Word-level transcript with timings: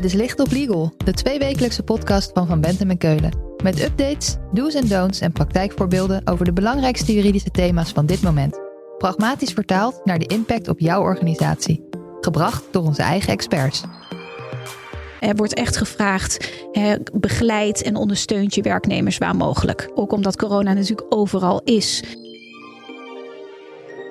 Dit 0.00 0.12
is 0.12 0.18
Licht 0.18 0.40
op 0.40 0.50
Legal, 0.50 0.92
de 1.04 1.12
tweewekelijkse 1.12 1.82
podcast 1.82 2.30
van 2.34 2.46
Van 2.46 2.60
Bentem 2.60 2.90
en 2.90 2.98
Keulen. 2.98 3.32
Met 3.62 3.82
updates, 3.82 4.36
do's 4.52 4.74
en 4.74 4.88
don'ts 4.88 5.20
en 5.20 5.32
praktijkvoorbeelden 5.32 6.26
over 6.26 6.44
de 6.44 6.52
belangrijkste 6.52 7.12
juridische 7.12 7.50
thema's 7.50 7.92
van 7.92 8.06
dit 8.06 8.22
moment. 8.22 8.60
Pragmatisch 8.98 9.52
vertaald 9.52 10.04
naar 10.04 10.18
de 10.18 10.26
impact 10.26 10.68
op 10.68 10.78
jouw 10.78 11.00
organisatie. 11.00 11.88
Gebracht 12.20 12.64
door 12.70 12.82
onze 12.82 13.02
eigen 13.02 13.32
experts. 13.32 13.84
Er 15.20 15.36
wordt 15.36 15.54
echt 15.54 15.76
gevraagd, 15.76 16.50
begeleid 17.12 17.82
en 17.82 17.96
ondersteunt 17.96 18.54
je 18.54 18.62
werknemers 18.62 19.18
waar 19.18 19.36
mogelijk. 19.36 19.90
Ook 19.94 20.12
omdat 20.12 20.36
corona 20.36 20.72
natuurlijk 20.72 21.14
overal 21.14 21.60
is. 21.64 22.04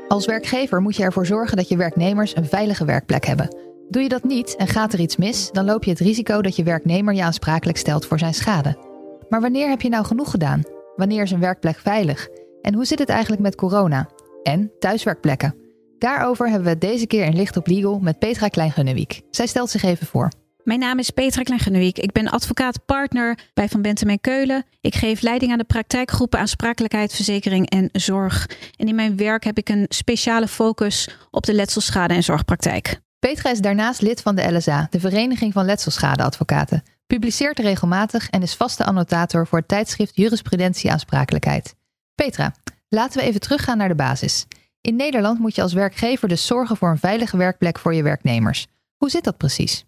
Als 0.08 0.26
werkgever 0.26 0.81
moet 0.81 0.95
je 0.95 1.03
ervoor 1.03 1.26
zorgen 1.26 1.58
dat 1.58 1.67
je 1.67 1.77
werknemers 1.77 2.35
een 2.35 2.45
veilige 2.45 2.85
werkplek 2.85 3.26
hebben. 3.26 3.69
Doe 3.89 4.02
je 4.02 4.09
dat 4.09 4.23
niet 4.23 4.55
en 4.55 4.67
gaat 4.67 4.93
er 4.93 4.99
iets 4.99 5.16
mis, 5.16 5.52
dan 5.52 5.66
loop 5.66 5.84
je 5.84 5.89
het 5.89 5.99
risico 5.99 6.41
dat 6.41 6.55
je 6.55 6.63
werknemer 6.63 7.13
je 7.13 7.23
aansprakelijk 7.23 7.77
stelt 7.77 8.05
voor 8.05 8.20
zijn 8.20 8.34
schade. 8.34 8.77
Maar 9.30 9.41
wanneer 9.41 9.70
heb 9.70 9.81
je 9.81 9.89
nou 9.89 10.05
genoeg 10.05 10.31
gedaan? 10.31 10.61
Wanneer 10.95 11.23
is 11.23 11.31
een 11.31 11.39
werkplek 11.39 11.80
veilig? 11.80 12.27
En 12.61 12.73
hoe 12.73 12.85
zit 12.85 12.99
het 12.99 13.09
eigenlijk 13.09 13.41
met 13.41 13.55
corona? 13.55 14.09
En 14.44 14.71
thuiswerkplekken? 14.80 15.55
Daarover 15.97 16.45
hebben 16.45 16.63
we 16.63 16.70
het 16.70 16.81
deze 16.81 17.07
keer 17.07 17.25
in 17.25 17.35
Licht 17.35 17.57
op 17.57 17.67
Legal 17.67 17.99
met 17.99 18.20
Petra 18.20 18.47
Klein-Gunnewiek. 18.47 19.21
Zij 19.30 19.47
stelt 19.47 19.70
zich 19.70 19.83
even 19.83 20.08
voor. 20.08 20.31
Mijn 20.63 20.80
naam 20.80 20.99
is 20.99 21.09
Petra 21.09 21.44
Klein-Gunnewiek. 21.44 21.97
Ik 21.97 22.11
ben 22.11 22.30
advocaat-partner 22.30 23.39
bij 23.53 23.69
Van 23.69 23.81
Bentem 23.81 24.09
en 24.09 24.21
Keulen. 24.21 24.66
Ik 24.81 24.95
geef 24.95 25.21
leiding 25.21 25.52
aan 25.52 25.58
de 25.58 25.63
praktijkgroepen 25.63 26.39
aansprakelijkheid, 26.39 27.13
verzekering 27.13 27.69
en 27.69 27.89
zorg. 27.91 28.49
En 28.75 28.88
in 28.88 28.95
mijn 28.95 29.17
werk 29.17 29.44
heb 29.44 29.58
ik 29.58 29.69
een 29.69 29.85
speciale 29.88 30.47
focus 30.47 31.09
op 31.31 31.45
de 31.45 31.53
letselschade 31.53 32.14
en 32.14 32.23
zorgpraktijk. 32.23 32.99
Petra 33.20 33.50
is 33.50 33.59
daarnaast 33.59 34.02
lid 34.02 34.22
van 34.22 34.36
de 34.36 34.52
LSA, 34.52 34.88
de 34.89 35.00
Vereniging 35.00 35.53
van 35.53 35.66
Letselschadeadvocaten, 35.66 36.84
publiceert 37.08 37.59
regelmatig 37.59 38.30
en 38.30 38.42
is 38.42 38.56
vaste 38.56 38.86
annotator 38.86 39.48
voor 39.48 39.58
het 39.59 39.67
tijdschrift 39.67 40.16
Jurisprudentie 40.16 40.92
Aansprakelijkheid. 40.92 41.76
Petra, 42.16 42.56
laten 42.89 43.20
we 43.20 43.26
even 43.26 43.39
teruggaan 43.39 43.78
naar 43.78 43.88
de 43.88 43.95
basis. 43.95 44.45
In 44.81 44.95
Nederland 44.95 45.39
moet 45.39 45.56
je 45.56 45.61
als 45.61 45.73
werkgever 45.73 46.28
dus 46.28 46.45
zorgen 46.45 46.78
voor 46.78 46.89
een 46.89 46.98
veilige 46.98 47.38
werkplek 47.38 47.80
voor 47.80 47.94
je 47.94 48.03
werknemers. 48.03 48.67
Hoe 48.98 49.09
zit 49.09 49.23
dat 49.23 49.38
precies? 49.38 49.86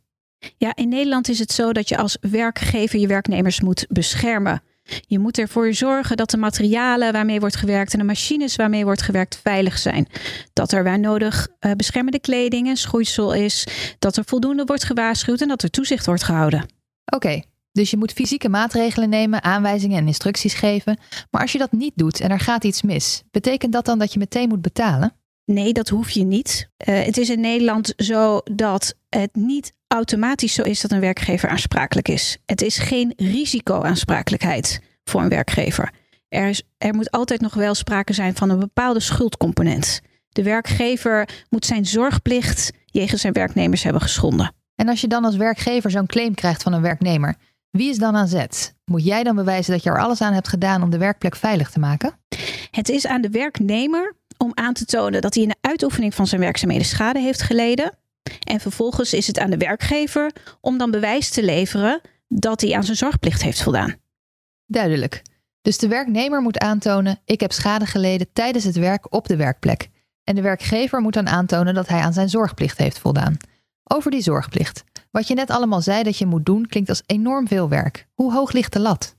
Ja, 0.58 0.76
in 0.76 0.90
Nederland 0.90 1.30
is 1.30 1.40
het 1.40 1.52
zo 1.52 1.73
dat 1.73 1.90
je 1.90 1.98
als 1.98 2.18
werkgever 2.22 3.00
je 3.00 3.08
werknemers 3.08 3.62
moet 3.62 3.86
beschermen. 3.90 4.64
Je 5.08 5.20
moet 5.20 5.38
ervoor 5.38 5.74
zorgen 5.74 6.18
dat 6.18 6.30
de 6.30 6.38
materialen 6.38 7.14
waarmee 7.14 7.40
wordt 7.40 7.56
gewerkt 7.56 7.94
en 7.94 8.00
de 8.00 8.06
machines 8.06 8.56
waarmee 8.56 8.84
wordt 8.84 9.02
gewerkt 9.02 9.40
veilig 9.44 9.78
zijn. 9.78 10.08
Dat 10.54 10.72
er 10.72 10.84
waar 10.84 11.00
nodig 11.00 11.48
uh, 11.60 11.72
beschermende 11.72 12.20
kleding 12.20 12.68
en 12.68 12.78
schoeisel 12.78 13.34
is. 13.34 13.68
Dat 14.00 14.18
er 14.18 14.26
voldoende 14.26 14.66
wordt 14.66 14.84
gewaarschuwd 14.84 15.42
en 15.42 15.48
dat 15.48 15.64
er 15.64 15.70
toezicht 15.70 16.06
wordt 16.06 16.23
gehouden. 16.23 16.66
Oké, 17.06 17.42
dus 17.72 17.90
je 17.90 17.98
moet 17.98 18.12
fysieke 18.12 18.50
maatregelen 18.50 19.10
nemen, 19.10 19.44
aanwijzingen 19.44 19.98
en 19.98 20.08
instructies 20.08 20.54
geven. 20.54 20.98
Maar 21.30 21.42
als 21.42 21.52
je 21.52 21.58
dat 21.58 21.72
niet 21.72 21.94
doet 21.95 22.20
en 22.20 22.30
er 22.30 22.40
gaat 22.40 22.64
iets 22.64 22.82
mis, 22.82 23.23
betekent 23.32 23.73
dat 23.73 23.86
dan 23.86 24.00
dat 24.00 24.14
je 24.14 24.20
meteen 24.20 24.50
moet 24.50 24.62
betalen? 24.62 25.14
Nee, 25.45 25.73
dat 25.73 25.90
hoef 25.90 26.10
je 26.10 26.23
niet. 26.23 26.70
Uh, 26.88 27.04
het 27.04 27.18
is 27.18 27.30
in 27.30 27.40
Nederland 27.40 27.94
zo 27.98 28.42
dat 28.44 28.95
het 29.10 29.36
niet 29.36 29.73
automatisch 29.92 30.53
zo 30.53 30.61
is 30.61 30.81
dat 30.81 30.92
een 30.92 31.00
werkgever 31.00 31.50
aansprakelijk 31.50 32.08
is. 32.08 32.38
Het 32.45 32.61
is 32.61 32.78
geen 32.78 33.14
risicoaansprakelijkheid 33.17 34.81
voor 35.03 35.22
een 35.22 35.30
werkgever. 35.30 35.92
Er, 36.30 36.48
is, 36.48 36.64
er 36.78 36.94
moet 36.94 37.11
altijd 37.11 37.42
nog 37.42 37.53
wel 37.53 37.75
sprake 37.75 38.14
zijn 38.14 38.36
van 38.36 38.50
een 38.50 38.59
bepaalde 38.59 39.00
schuldcomponent. 39.00 40.02
De 40.30 40.44
werkgever 40.44 41.45
moet 41.50 41.66
zijn 41.66 41.86
zorgplicht 41.86 42.72
jegens 42.86 43.22
zijn 43.22 43.33
werknemers 43.33 43.83
hebben 43.83 44.02
geschonden. 44.02 44.53
En 44.75 44.89
als 44.89 45.02
je 45.02 45.08
dan 45.08 45.26
als 45.26 45.36
werkgever 45.36 45.92
zo'n 45.92 46.05
claim 46.05 46.33
krijgt 46.33 46.64
van 46.64 46.73
een 46.73 46.82
werknemer, 46.82 47.36
wie 47.71 47.89
is 47.89 47.98
dan 47.98 48.16
aan 48.16 48.27
zet? 48.27 48.76
Moet 48.86 49.05
jij 49.05 49.23
dan 49.23 49.36
bewijzen 49.36 49.73
dat 49.73 49.83
je 49.83 49.89
er 49.89 50.02
alles 50.02 50.21
aan 50.21 50.33
hebt 50.33 50.48
gedaan 50.48 50.83
om 50.83 50.89
de 50.89 50.98
werkplek 50.98 51.36
veilig 51.36 51.70
te 51.70 51.80
maken? 51.80 52.14
Het 52.71 52.89
is 52.89 53.08
aan 53.08 53.21
de 53.21 53.30
werknemer 53.30 54.16
om 54.37 54.52
aan 54.54 54.73
te 54.73 54.86
tonen 54.86 55.21
dat 55.21 55.33
hij 55.33 55.43
in 55.43 55.49
de 55.49 55.67
uitoefening 55.67 56.16
van 56.16 56.27
zijn 56.27 56.42
werkzaamheden 56.42 56.86
schade 56.86 57.20
heeft 57.20 57.42
geleden. 57.42 57.99
En 58.43 58.59
vervolgens 58.59 59.14
is 59.14 59.27
het 59.27 59.39
aan 59.39 59.49
de 59.49 59.58
werkgever 59.58 60.32
om 60.61 60.77
dan 60.77 60.92
bewijs 60.92 61.30
te 61.30 61.43
leveren 61.43 62.02
dat 62.27 62.61
hij 62.61 62.76
aan 62.76 62.83
zijn 62.83 62.98
zorgplicht 62.98 63.42
heeft 63.42 63.64
voldaan. 63.64 63.95
Duidelijk. 64.65 65.21
Dus 65.61 65.77
de 65.77 65.87
werknemer 65.87 66.42
moet 66.42 66.60
aantonen: 66.60 67.20
ik 67.26 67.39
heb 67.39 67.52
schade 67.52 67.86
geleden 67.86 68.33
tijdens 68.33 68.64
het 68.64 68.76
werk 68.76 69.14
op 69.14 69.27
de 69.27 69.36
werkplek. 69.36 69.89
En 70.23 70.36
de 70.36 70.42
werkgever 70.42 71.02
moet 71.02 71.14
dan 71.14 71.27
aantonen 71.27 71.73
dat 71.73 71.87
hij 71.87 72.02
aan 72.02 72.14
zijn 72.14 72.30
zorgplicht 72.30 72.77
heeft 72.77 72.99
voldaan. 72.99 73.37
Over 73.83 74.11
die 74.11 74.21
zorgplicht. 74.21 74.83
Wat 75.11 75.27
je 75.27 75.33
net 75.33 75.49
allemaal 75.49 75.81
zei 75.81 76.04
dat 76.04 76.17
je 76.17 76.26
moet 76.26 76.45
doen, 76.45 76.67
klinkt 76.67 76.89
als 76.89 77.04
enorm 77.05 77.48
veel 77.48 77.70
werk. 77.70 78.08
Hoe 78.14 78.33
hoog 78.33 78.52
ligt 78.52 78.73
de 78.73 78.80
lat? 78.80 79.15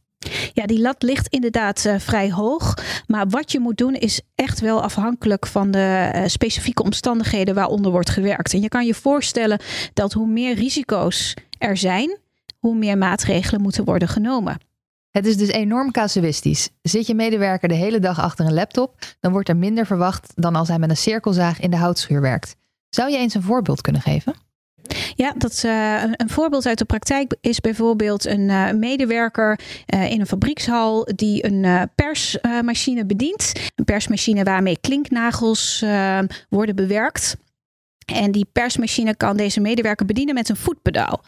Ja, 0.53 0.67
die 0.67 0.81
lat 0.81 1.03
ligt 1.03 1.29
inderdaad 1.29 1.85
uh, 1.85 1.99
vrij 1.99 2.31
hoog. 2.31 2.75
Maar 3.07 3.29
wat 3.29 3.53
je 3.53 3.61
moet 3.61 3.77
doen 3.77 3.95
is 3.95 4.21
echt 4.35 4.61
wel 4.61 4.83
afhankelijk 4.83 5.47
van 5.47 5.71
de 5.71 6.11
uh, 6.15 6.23
specifieke 6.27 6.83
omstandigheden 6.83 7.55
waaronder 7.55 7.93
wordt 7.93 8.11
gewerkt. 8.11 8.53
En 8.53 8.61
je 8.61 8.69
kan 8.69 8.87
je 8.87 8.95
voorstellen 8.95 9.61
dat 9.93 10.13
hoe 10.13 10.27
meer 10.27 10.55
risico's 10.55 11.35
er 11.59 11.77
zijn, 11.77 12.19
hoe 12.59 12.75
meer 12.75 12.99
maatregelen 12.99 13.61
moeten 13.61 13.85
worden 13.85 14.09
genomen. 14.09 14.59
Het 15.11 15.27
is 15.27 15.37
dus 15.37 15.49
enorm 15.49 15.91
casuïstisch. 15.91 16.69
Zit 16.83 17.07
je 17.07 17.15
medewerker 17.15 17.69
de 17.69 17.75
hele 17.75 17.99
dag 17.99 18.21
achter 18.21 18.47
een 18.47 18.55
laptop, 18.55 18.99
dan 19.21 19.33
wordt 19.33 19.49
er 19.49 19.57
minder 19.57 19.87
verwacht 19.87 20.33
dan 20.35 20.57
als 20.57 20.69
hij 20.69 20.79
met 20.79 20.91
een 20.91 20.97
cirkelzaag 20.97 21.61
in 21.61 21.71
de 21.71 21.77
houtschuur 21.77 22.21
werkt. 22.21 22.57
Zou 22.89 23.11
je 23.11 23.19
eens 23.19 23.35
een 23.35 23.43
voorbeeld 23.43 23.81
kunnen 23.81 24.03
geven? 24.03 24.35
Ja, 25.15 25.33
dat, 25.37 25.63
uh, 25.67 26.03
een, 26.03 26.31
voorbeeld 26.31 26.67
uit 26.67 26.79
de 26.79 26.85
praktijk 26.85 27.37
is 27.41 27.61
bijvoorbeeld 27.61 28.27
een 28.27 28.49
uh, 28.49 28.71
medewerker 28.71 29.59
uh, 29.95 30.11
in 30.11 30.21
een 30.21 30.27
fabriekshal 30.27 31.09
die 31.15 31.47
een 31.47 31.91
persmachine 31.95 33.07
bedient. 33.07 33.53
Een 33.75 33.85
persmachine 33.85 34.43
waarmee 34.43 34.79
klinknagels 34.81 35.85
worden 36.49 36.77
bewerkt. 36.77 37.37
En 38.07 38.33
die 38.33 38.47
persmachine 38.53 39.17
kan 39.17 39.37
deze 39.37 39.61
medewerker 39.61 40.07
bedienen 40.07 40.35
met 40.35 40.49
een 40.49 40.57
voetpedaal. 40.57 41.23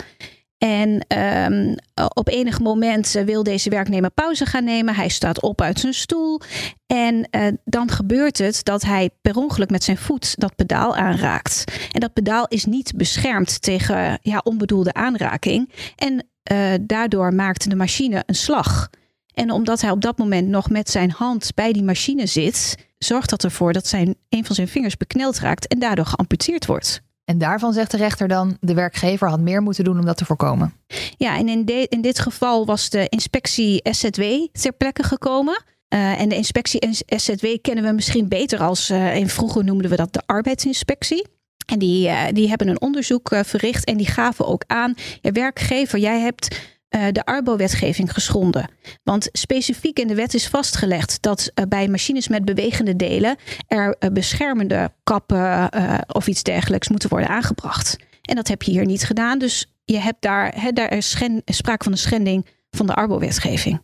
En 0.64 1.04
um, 1.52 1.74
op 2.14 2.28
enig 2.28 2.60
moment 2.60 3.10
wil 3.10 3.42
deze 3.42 3.70
werknemer 3.70 4.10
pauze 4.10 4.46
gaan 4.46 4.64
nemen. 4.64 4.94
Hij 4.94 5.08
staat 5.08 5.42
op 5.42 5.60
uit 5.60 5.80
zijn 5.80 5.94
stoel. 5.94 6.40
En 6.86 7.28
uh, 7.30 7.46
dan 7.64 7.90
gebeurt 7.90 8.38
het 8.38 8.64
dat 8.64 8.82
hij 8.82 9.10
per 9.20 9.36
ongeluk 9.36 9.70
met 9.70 9.84
zijn 9.84 9.96
voet 9.96 10.40
dat 10.40 10.56
pedaal 10.56 10.96
aanraakt. 10.96 11.64
En 11.92 12.00
dat 12.00 12.12
pedaal 12.12 12.46
is 12.48 12.64
niet 12.64 12.92
beschermd 12.96 13.62
tegen 13.62 14.18
ja, 14.22 14.40
onbedoelde 14.44 14.92
aanraking. 14.92 15.72
En 15.96 16.26
uh, 16.52 16.72
daardoor 16.80 17.34
maakt 17.34 17.70
de 17.70 17.76
machine 17.76 18.22
een 18.26 18.34
slag. 18.34 18.90
En 19.34 19.50
omdat 19.50 19.80
hij 19.80 19.90
op 19.90 20.00
dat 20.00 20.18
moment 20.18 20.48
nog 20.48 20.70
met 20.70 20.90
zijn 20.90 21.10
hand 21.10 21.54
bij 21.54 21.72
die 21.72 21.84
machine 21.84 22.26
zit, 22.26 22.76
zorgt 22.98 23.30
dat 23.30 23.44
ervoor 23.44 23.72
dat 23.72 23.86
zijn, 23.86 24.14
een 24.28 24.44
van 24.44 24.54
zijn 24.54 24.68
vingers 24.68 24.96
bekneld 24.96 25.38
raakt 25.38 25.66
en 25.66 25.78
daardoor 25.78 26.06
geamputeerd 26.06 26.66
wordt. 26.66 27.02
En 27.24 27.38
daarvan 27.38 27.72
zegt 27.72 27.90
de 27.90 27.96
rechter 27.96 28.28
dan, 28.28 28.56
de 28.60 28.74
werkgever 28.74 29.28
had 29.28 29.40
meer 29.40 29.62
moeten 29.62 29.84
doen 29.84 29.98
om 29.98 30.04
dat 30.04 30.16
te 30.16 30.24
voorkomen. 30.24 30.74
Ja, 31.16 31.36
en 31.36 31.48
in, 31.88 32.00
dit 32.00 32.18
geval 32.18 32.66
was 32.66 32.90
de 32.90 33.08
inspectie 33.08 33.80
SZW 33.90 34.22
ter 34.52 34.72
plekke 34.72 35.02
gekomen. 35.02 35.62
Uh, 35.88 36.20
en 36.20 36.28
de 36.28 36.34
inspectie 36.34 36.88
SZW 37.06 37.46
kennen 37.60 37.84
we 37.84 37.92
misschien 37.92 38.28
beter 38.28 38.58
als, 38.58 38.90
uh, 38.90 39.26
vroeger 39.26 39.64
noemden 39.64 39.90
we 39.90 39.96
dat 39.96 40.12
de 40.12 40.22
arbeidsinspectie. 40.26 41.26
En 41.66 41.78
die, 41.78 42.08
uh, 42.08 42.22
die 42.32 42.48
hebben 42.48 42.68
een 42.68 42.80
onderzoek 42.80 43.30
verricht 43.44 43.84
en 43.84 43.96
die 43.96 44.06
gaven 44.06 44.46
ook 44.46 44.64
aan, 44.66 44.94
ja, 45.20 45.32
werkgever, 45.32 45.98
jij 45.98 46.20
hebt 46.20 46.73
uh, 46.94 47.06
de 47.12 47.24
Arbo-wetgeving 47.24 48.12
geschonden. 48.12 48.70
Want 49.02 49.28
specifiek 49.32 49.98
in 49.98 50.06
de 50.06 50.14
wet 50.14 50.34
is 50.34 50.48
vastgelegd 50.48 51.22
dat 51.22 51.50
uh, 51.54 51.64
bij 51.68 51.88
machines 51.88 52.28
met 52.28 52.44
bewegende 52.44 52.96
delen 52.96 53.36
er 53.68 53.96
uh, 53.98 54.10
beschermende 54.10 54.92
kappen 55.02 55.70
of 56.06 56.26
iets 56.26 56.42
dergelijks 56.42 56.88
moeten 56.88 57.08
worden 57.08 57.28
aangebracht. 57.28 57.96
En 58.22 58.36
dat 58.36 58.48
heb 58.48 58.62
je 58.62 58.70
hier 58.70 58.86
niet 58.86 59.04
gedaan. 59.04 59.38
Dus 59.38 59.66
je 59.84 59.98
hebt 59.98 60.22
daar, 60.22 60.54
he, 60.60 60.72
daar 60.72 60.92
is 60.92 61.18
sprake 61.44 61.84
van 61.84 61.92
een 61.92 61.98
schending 61.98 62.46
van 62.70 62.86
de 62.86 62.94
Arbo-wetgeving. 62.94 63.80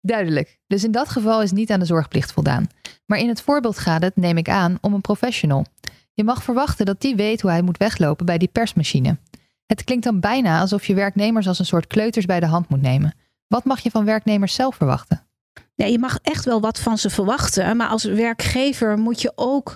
Duidelijk. 0.00 0.58
Dus 0.66 0.84
in 0.84 0.90
dat 0.90 1.08
geval 1.08 1.42
is 1.42 1.52
niet 1.52 1.70
aan 1.70 1.80
de 1.80 1.86
zorgplicht 1.86 2.32
voldaan. 2.32 2.66
Maar 3.06 3.18
in 3.18 3.28
het 3.28 3.42
voorbeeld 3.42 3.78
gaat 3.78 4.02
het, 4.02 4.16
neem 4.16 4.36
ik 4.36 4.48
aan, 4.48 4.78
om 4.80 4.94
een 4.94 5.00
professional. 5.00 5.66
Je 6.12 6.24
mag 6.24 6.42
verwachten 6.42 6.86
dat 6.86 7.00
die 7.00 7.16
weet 7.16 7.40
hoe 7.40 7.50
hij 7.50 7.62
moet 7.62 7.76
weglopen 7.76 8.26
bij 8.26 8.38
die 8.38 8.48
persmachine. 8.52 9.16
Het 9.66 9.84
klinkt 9.84 10.04
dan 10.04 10.20
bijna 10.20 10.60
alsof 10.60 10.86
je 10.86 10.94
werknemers 10.94 11.48
als 11.48 11.58
een 11.58 11.66
soort 11.66 11.86
kleuters 11.86 12.26
bij 12.26 12.40
de 12.40 12.46
hand 12.46 12.68
moet 12.68 12.82
nemen. 12.82 13.14
Wat 13.46 13.64
mag 13.64 13.80
je 13.80 13.90
van 13.90 14.04
werknemers 14.04 14.54
zelf 14.54 14.76
verwachten? 14.76 15.26
Ja, 15.74 15.86
je 15.86 15.98
mag 15.98 16.18
echt 16.22 16.44
wel 16.44 16.60
wat 16.60 16.78
van 16.78 16.98
ze 16.98 17.10
verwachten, 17.10 17.76
maar 17.76 17.88
als 17.88 18.04
werkgever 18.04 18.98
moet 18.98 19.20
je 19.20 19.32
ook 19.34 19.74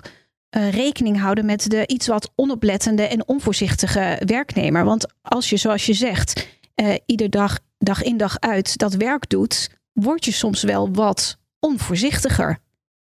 uh, 0.57 0.71
rekening 0.71 1.19
houden 1.19 1.45
met 1.45 1.69
de 1.69 1.87
iets 1.87 2.07
wat 2.07 2.31
onoplettende 2.35 3.03
en 3.03 3.27
onvoorzichtige 3.27 4.21
werknemer. 4.25 4.83
Want 4.83 5.05
als 5.21 5.49
je, 5.49 5.57
zoals 5.57 5.85
je 5.85 5.93
zegt, 5.93 6.47
uh, 6.75 6.93
ieder 7.05 7.29
dag, 7.29 7.59
dag 7.77 8.03
in 8.03 8.17
dag 8.17 8.39
uit 8.39 8.77
dat 8.77 8.93
werk 8.93 9.29
doet, 9.29 9.69
word 9.93 10.25
je 10.25 10.31
soms 10.31 10.63
wel 10.63 10.93
wat 10.93 11.37
onvoorzichtiger. 11.59 12.59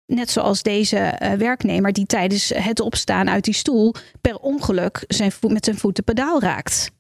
Net 0.06 0.30
zoals 0.30 0.62
deze 0.62 1.20
uh, 1.22 1.32
werknemer 1.32 1.94
die 1.94 2.06
tijdens 2.06 2.52
het 2.56 2.80
opstaan 2.80 3.30
uit 3.30 3.44
die 3.44 3.54
stoel 3.54 3.94
per 4.22 4.38
ongeluk 4.38 5.04
zijn 5.08 5.32
voet 5.32 5.52
met 5.52 5.66
zijn 5.66 5.78
voet 5.78 5.96
de 5.96 6.02
pedaal 6.02 6.42
raakt. 6.42 6.92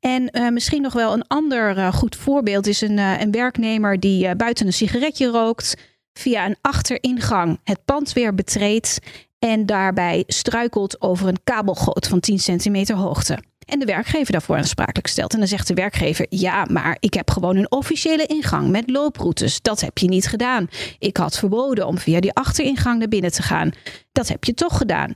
En 0.00 0.28
uh, 0.32 0.48
misschien 0.48 0.82
nog 0.82 0.92
wel 0.92 1.12
een 1.12 1.26
ander 1.26 1.76
uh, 1.76 1.92
goed 1.92 2.16
voorbeeld 2.16 2.66
is 2.66 2.80
een, 2.80 2.98
een 2.98 3.30
werknemer 3.30 4.00
die 4.00 4.36
buiten 4.36 4.66
een 4.66 4.72
sigaretje 4.72 5.26
rookt, 5.26 5.74
via 6.12 6.46
een 6.46 6.56
achteringang 6.60 7.60
het 7.64 7.84
pand 7.84 8.12
weer 8.12 8.34
betreedt 8.34 8.98
en 9.38 9.66
daarbij 9.66 10.24
struikelt 10.26 11.00
over 11.00 11.28
een 11.28 11.40
kabelgoot 11.44 12.08
van 12.08 12.20
10 12.20 12.38
centimeter 12.38 12.96
hoogte. 12.96 13.38
En 13.68 13.78
de 13.78 13.84
werkgever 13.84 14.32
daarvoor 14.32 14.56
aansprakelijk 14.56 15.06
stelt. 15.06 15.32
En 15.32 15.38
dan 15.38 15.48
zegt 15.48 15.66
de 15.66 15.74
werkgever: 15.74 16.26
Ja, 16.28 16.66
maar 16.70 16.96
ik 17.00 17.14
heb 17.14 17.30
gewoon 17.30 17.56
een 17.56 17.70
officiële 17.70 18.26
ingang 18.26 18.68
met 18.68 18.90
looproutes. 18.90 19.62
Dat 19.62 19.80
heb 19.80 19.98
je 19.98 20.08
niet 20.08 20.26
gedaan. 20.26 20.68
Ik 20.98 21.16
had 21.16 21.38
verboden 21.38 21.86
om 21.86 21.98
via 21.98 22.20
die 22.20 22.32
achteringang 22.32 22.98
naar 22.98 23.08
binnen 23.08 23.32
te 23.32 23.42
gaan. 23.42 23.70
Dat 24.12 24.28
heb 24.28 24.44
je 24.44 24.54
toch 24.54 24.76
gedaan. 24.76 25.14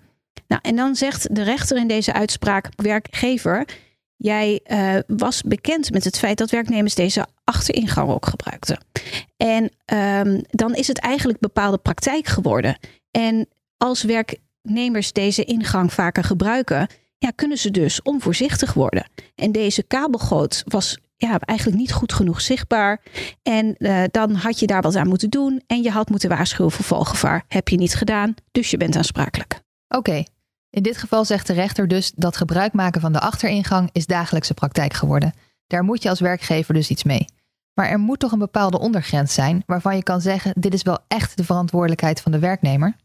Nou, 0.48 0.60
en 0.64 0.76
dan 0.76 0.94
zegt 0.94 1.34
de 1.34 1.42
rechter 1.42 1.76
in 1.76 1.88
deze 1.88 2.12
uitspraak: 2.12 2.68
Werkgever, 2.76 3.68
jij 4.16 4.60
uh, 4.66 4.98
was 5.06 5.42
bekend 5.42 5.92
met 5.92 6.04
het 6.04 6.18
feit 6.18 6.38
dat 6.38 6.50
werknemers 6.50 6.94
deze 6.94 7.26
achteringang 7.44 8.10
ook 8.10 8.26
gebruikten. 8.26 8.84
En 9.36 9.72
um, 10.26 10.42
dan 10.50 10.74
is 10.74 10.88
het 10.88 10.98
eigenlijk 10.98 11.38
bepaalde 11.40 11.78
praktijk 11.78 12.26
geworden. 12.26 12.78
En 13.10 13.48
als 13.76 14.02
werknemers 14.02 15.12
deze 15.12 15.44
ingang 15.44 15.92
vaker 15.92 16.24
gebruiken, 16.24 16.86
ja, 17.22 17.30
kunnen 17.34 17.58
ze 17.58 17.70
dus 17.70 18.02
onvoorzichtig 18.02 18.74
worden. 18.74 19.06
En 19.34 19.52
deze 19.52 19.82
kabelgoot 19.82 20.62
was 20.66 20.98
ja, 21.16 21.38
eigenlijk 21.38 21.78
niet 21.78 21.92
goed 21.92 22.12
genoeg 22.12 22.40
zichtbaar. 22.40 23.00
En 23.42 23.74
uh, 23.78 24.02
dan 24.10 24.34
had 24.34 24.58
je 24.58 24.66
daar 24.66 24.82
wat 24.82 24.96
aan 24.96 25.08
moeten 25.08 25.30
doen. 25.30 25.62
En 25.66 25.82
je 25.82 25.90
had 25.90 26.08
moeten 26.10 26.28
waarschuwen 26.28 26.72
voor 26.72 26.84
valgevaar. 26.84 27.44
Heb 27.48 27.68
je 27.68 27.76
niet 27.76 27.94
gedaan, 27.94 28.34
dus 28.50 28.70
je 28.70 28.76
bent 28.76 28.96
aansprakelijk. 28.96 29.60
Oké, 29.88 30.24
in 30.70 30.82
dit 30.82 30.96
geval 30.96 31.24
zegt 31.24 31.46
de 31.46 31.52
rechter 31.52 31.88
dus 31.88 32.12
dat 32.16 32.36
gebruik 32.36 32.72
maken 32.72 33.00
van 33.00 33.12
de 33.12 33.20
achteringang 33.20 33.88
is 33.92 34.06
dagelijkse 34.06 34.54
praktijk 34.54 34.92
geworden. 34.92 35.32
Daar 35.66 35.84
moet 35.84 36.02
je 36.02 36.08
als 36.08 36.20
werkgever 36.20 36.74
dus 36.74 36.90
iets 36.90 37.04
mee. 37.04 37.24
Maar 37.74 37.88
er 37.88 37.98
moet 37.98 38.18
toch 38.18 38.32
een 38.32 38.38
bepaalde 38.38 38.78
ondergrens 38.78 39.34
zijn 39.34 39.62
waarvan 39.66 39.96
je 39.96 40.02
kan 40.02 40.20
zeggen: 40.20 40.52
dit 40.56 40.74
is 40.74 40.82
wel 40.82 40.98
echt 41.08 41.36
de 41.36 41.44
verantwoordelijkheid 41.44 42.20
van 42.20 42.32
de 42.32 42.38
werknemer? 42.38 42.96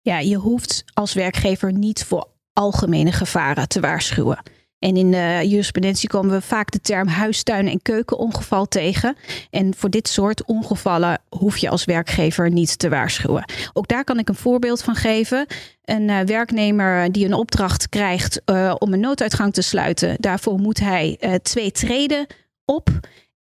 Ja, 0.00 0.18
je 0.18 0.36
hoeft 0.36 0.84
als 0.92 1.12
werkgever 1.12 1.72
niet 1.72 2.04
voor 2.04 2.32
algemene 2.54 3.12
gevaren 3.12 3.68
te 3.68 3.80
waarschuwen. 3.80 4.42
En 4.78 4.96
in 4.96 5.10
de 5.10 5.40
jurisprudentie 5.42 6.08
komen 6.08 6.30
we 6.30 6.40
vaak 6.40 6.70
de 6.70 6.80
term 6.80 7.08
huistuin- 7.08 7.68
en 7.68 7.82
keukenongeval 7.82 8.66
tegen. 8.66 9.16
En 9.50 9.74
voor 9.76 9.90
dit 9.90 10.08
soort 10.08 10.44
ongevallen 10.44 11.20
hoef 11.28 11.56
je 11.56 11.68
als 11.68 11.84
werkgever 11.84 12.50
niet 12.50 12.78
te 12.78 12.88
waarschuwen. 12.88 13.44
Ook 13.72 13.88
daar 13.88 14.04
kan 14.04 14.18
ik 14.18 14.28
een 14.28 14.34
voorbeeld 14.34 14.82
van 14.82 14.94
geven. 14.94 15.46
Een 15.84 16.08
uh, 16.08 16.20
werknemer 16.20 17.12
die 17.12 17.24
een 17.24 17.34
opdracht 17.34 17.88
krijgt 17.88 18.42
uh, 18.46 18.74
om 18.78 18.92
een 18.92 19.00
nooduitgang 19.00 19.52
te 19.52 19.62
sluiten, 19.62 20.16
daarvoor 20.18 20.58
moet 20.58 20.80
hij 20.80 21.38
twee 21.42 21.70
treden 21.70 22.26
op. 22.64 22.88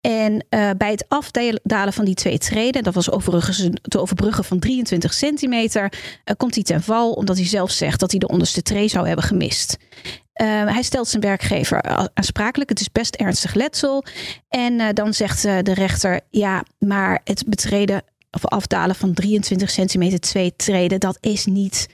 En 0.06 0.46
uh, 0.50 0.70
bij 0.78 0.92
het 0.92 1.06
afdalen 1.08 1.94
van 1.94 2.06
die 2.06 2.14
twee 2.14 2.38
treden, 2.38 2.84
dat 2.84 2.94
was 2.94 3.12
overigens 3.12 3.70
te 3.82 4.00
overbruggen 4.00 4.44
van 4.44 4.60
23 4.60 5.14
centimeter, 5.14 5.84
uh, 5.84 6.36
komt 6.38 6.56
hij 6.56 6.64
ten 6.64 6.82
val 6.82 7.12
omdat 7.12 7.38
hij 7.38 7.46
zelf 7.46 7.72
zegt 7.72 8.00
dat 8.00 8.12
hij 8.12 8.20
de 8.20 8.28
onderste 8.28 8.62
tree 8.62 8.88
zou 8.88 9.08
hebben 9.08 9.26
gemist. 9.26 9.78
Uh, 10.42 10.48
hij 10.48 10.84
stelt 10.84 11.08
zijn 11.08 11.22
werkgever 11.22 11.82
aansprakelijk. 12.14 12.70
Het 12.70 12.80
is 12.80 12.92
best 12.92 13.16
ernstig 13.16 13.54
letsel. 13.54 14.04
En 14.50 14.94
dan 14.94 15.14
zegt 15.14 15.42
de 15.42 15.74
rechter: 15.74 16.20
ja, 16.30 16.64
maar 16.80 17.22
het 17.24 17.44
betreden 17.48 18.02
of 18.32 18.46
afdalen 18.46 18.96
van 18.96 19.14
23 19.14 19.70
centimeter 19.70 20.20
twee 20.20 20.56
treden, 20.56 21.00
dat 21.00 21.18
is 21.20 21.46
niet 21.46 21.88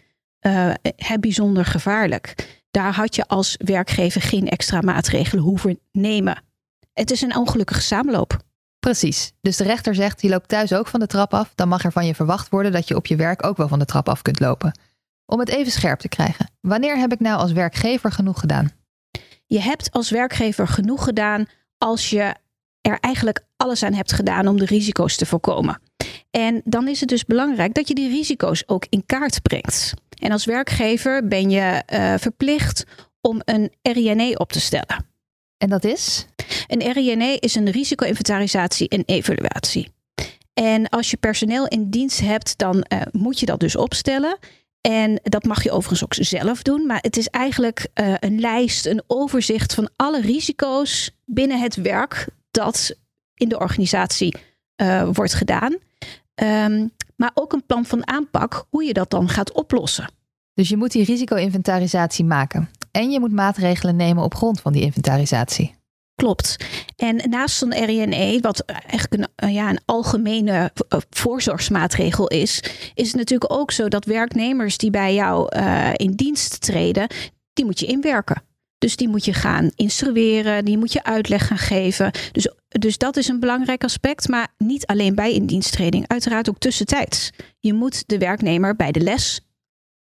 bijzonder 1.19 1.65
gevaarlijk. 1.65 2.35
Daar 2.71 2.94
had 2.94 3.15
je 3.15 3.27
als 3.27 3.56
werkgever 3.65 4.21
geen 4.21 4.47
extra 4.47 4.81
maatregelen 4.81 5.44
hoeven 5.44 5.79
nemen. 5.91 6.44
Het 6.99 7.11
is 7.11 7.21
een 7.21 7.35
ongelukkige 7.35 7.81
samenloop. 7.81 8.37
Precies. 8.79 9.31
Dus 9.41 9.57
de 9.57 9.63
rechter 9.63 9.95
zegt: 9.95 10.21
je 10.21 10.29
loopt 10.29 10.47
thuis 10.47 10.73
ook 10.73 10.87
van 10.87 10.99
de 10.99 11.07
trap 11.07 11.33
af, 11.33 11.51
dan 11.55 11.67
mag 11.67 11.83
er 11.83 11.91
van 11.91 12.05
je 12.05 12.15
verwacht 12.15 12.49
worden 12.49 12.71
dat 12.71 12.87
je 12.87 12.95
op 12.95 13.05
je 13.05 13.15
werk 13.15 13.45
ook 13.45 13.57
wel 13.57 13.67
van 13.67 13.79
de 13.79 13.85
trap 13.85 14.09
af 14.09 14.21
kunt 14.21 14.39
lopen. 14.39 14.79
Om 15.25 15.39
het 15.39 15.49
even 15.49 15.71
scherp 15.71 15.99
te 15.99 16.07
krijgen, 16.07 16.51
wanneer 16.61 16.97
heb 16.97 17.11
ik 17.11 17.19
nou 17.19 17.39
als 17.39 17.51
werkgever 17.51 18.11
genoeg 18.11 18.39
gedaan? 18.39 18.71
Je 19.45 19.61
hebt 19.61 19.91
als 19.91 20.09
werkgever 20.09 20.67
genoeg 20.67 21.03
gedaan 21.03 21.45
als 21.77 22.09
je 22.09 22.35
er 22.81 22.99
eigenlijk 22.99 23.45
alles 23.57 23.83
aan 23.83 23.93
hebt 23.93 24.13
gedaan 24.13 24.47
om 24.47 24.57
de 24.57 24.65
risico's 24.65 25.15
te 25.15 25.25
voorkomen. 25.25 25.81
En 26.31 26.61
dan 26.65 26.87
is 26.87 26.99
het 26.99 27.09
dus 27.09 27.25
belangrijk 27.25 27.73
dat 27.73 27.87
je 27.87 27.93
die 27.93 28.09
risico's 28.09 28.63
ook 28.65 28.85
in 28.89 29.05
kaart 29.05 29.41
brengt. 29.41 29.93
En 30.21 30.31
als 30.31 30.45
werkgever 30.45 31.27
ben 31.27 31.49
je 31.49 31.83
uh, 31.93 32.13
verplicht 32.17 32.83
om 33.21 33.41
een 33.45 33.71
RINE 33.81 34.39
op 34.39 34.51
te 34.51 34.59
stellen. 34.59 35.08
En 35.59 35.69
dat 35.69 35.83
is? 35.83 36.25
Een 36.67 36.91
RINE 36.91 37.38
is 37.39 37.56
een 37.56 37.71
risico-inventarisatie 37.71 38.89
en 38.89 39.03
evaluatie. 39.06 39.91
En 40.53 40.89
als 40.89 41.09
je 41.11 41.17
personeel 41.17 41.67
in 41.67 41.89
dienst 41.89 42.19
hebt, 42.19 42.57
dan 42.57 42.85
uh, 42.94 43.01
moet 43.11 43.39
je 43.39 43.45
dat 43.45 43.59
dus 43.59 43.75
opstellen. 43.75 44.38
En 44.81 45.19
dat 45.23 45.44
mag 45.44 45.63
je 45.63 45.71
overigens 45.71 46.03
ook 46.03 46.13
zelf 46.13 46.61
doen. 46.61 46.85
Maar 46.85 47.00
het 47.01 47.17
is 47.17 47.27
eigenlijk 47.27 47.88
uh, 47.94 48.13
een 48.19 48.39
lijst, 48.39 48.85
een 48.85 49.03
overzicht 49.07 49.73
van 49.73 49.89
alle 49.95 50.21
risico's 50.21 51.11
binnen 51.25 51.59
het 51.59 51.75
werk 51.75 52.27
dat 52.51 52.95
in 53.33 53.50
de 53.50 53.59
organisatie 53.59 54.35
uh, 54.81 55.09
wordt 55.11 55.33
gedaan. 55.33 55.77
Um, 56.44 56.91
maar 57.15 57.31
ook 57.33 57.53
een 57.53 57.65
plan 57.65 57.85
van 57.85 58.07
aanpak 58.07 58.65
hoe 58.69 58.83
je 58.83 58.94
dat 58.94 59.09
dan 59.09 59.29
gaat 59.29 59.51
oplossen. 59.51 60.11
Dus 60.53 60.69
je 60.69 60.77
moet 60.77 60.91
die 60.91 61.03
risico-inventarisatie 61.03 62.25
maken. 62.25 62.69
En 62.91 63.12
je 63.12 63.19
moet 63.19 63.31
maatregelen 63.31 63.95
nemen 63.95 64.24
op 64.24 64.36
grond 64.36 64.62
van 64.62 64.74
die 64.74 64.81
inventarisatie. 64.81 65.77
Klopt. 66.15 66.56
En 66.95 67.30
naast 67.30 67.57
zo'n 67.57 67.74
RINE, 67.74 68.39
wat 68.41 68.59
eigenlijk 68.65 69.30
een, 69.36 69.53
ja, 69.53 69.69
een 69.69 69.80
algemene 69.86 70.71
eh, 70.88 71.00
voorzorgsmaatregel 71.09 72.27
is, 72.27 72.63
is 72.94 73.07
het 73.07 73.15
natuurlijk 73.15 73.53
ook 73.53 73.71
zo 73.71 73.88
dat 73.88 74.06
werknemers 74.06 74.77
die 74.77 74.89
bij 74.89 75.13
jou 75.13 75.56
uh, 75.56 75.89
in 75.94 76.12
dienst 76.12 76.62
treden, 76.62 77.07
die 77.53 77.65
moet 77.65 77.80
je 77.80 77.86
inwerken. 77.86 78.44
Dus 78.77 78.95
die 78.95 79.07
moet 79.07 79.25
je 79.25 79.33
gaan 79.33 79.71
instrueren, 79.75 80.65
die 80.65 80.77
moet 80.77 80.94
je 80.94 81.03
uitleg 81.03 81.47
gaan 81.47 81.57
geven. 81.57 82.12
Dus, 82.31 82.47
dus 82.68 82.97
dat 82.97 83.18
is 83.18 83.27
een 83.27 83.39
belangrijk 83.39 83.83
aspect, 83.83 84.27
maar 84.27 84.47
niet 84.57 84.85
alleen 84.85 85.15
bij 85.15 85.33
indiensttreding, 85.33 86.07
uiteraard 86.07 86.50
ook 86.50 86.59
tussentijds. 86.59 87.30
Je 87.59 87.74
moet 87.74 88.03
de 88.07 88.18
werknemer 88.18 88.75
bij 88.75 88.92
de 88.92 89.00
les 89.00 89.42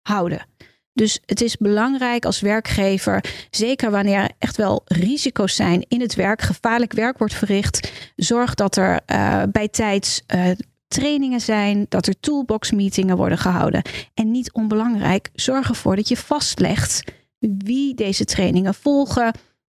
houden. 0.02 0.46
Dus 0.94 1.20
het 1.26 1.42
is 1.42 1.58
belangrijk 1.58 2.26
als 2.26 2.42
werkgever, 2.42 3.24
zeker 3.50 3.92
wanneer 3.92 4.20
er 4.20 4.32
echt 4.40 4.58
wel 4.58 4.82
risico's 4.86 5.56
zijn 5.56 5.86
in 5.88 6.02
het 6.02 6.16
werk, 6.16 6.42
gevaarlijk 6.42 6.94
werk 6.94 7.18
wordt 7.18 7.34
verricht, 7.34 7.92
zorg 8.16 8.54
dat 8.54 8.76
er 8.76 9.00
uh, 9.08 9.44
bij 9.52 9.68
tijds 9.68 10.22
uh, 10.36 10.50
trainingen 10.88 11.42
zijn, 11.42 11.86
dat 11.90 12.08
er 12.08 12.20
toolbox 12.20 12.72
meetingen 12.72 13.18
worden 13.18 13.38
gehouden. 13.38 13.82
En 14.14 14.32
niet 14.32 14.52
onbelangrijk, 14.52 15.30
zorg 15.34 15.70
ervoor 15.70 15.96
dat 15.96 16.08
je 16.08 16.18
vastlegt 16.18 17.04
wie 17.40 17.96
deze 17.96 18.26
trainingen 18.26 18.74
volgen, 18.74 19.34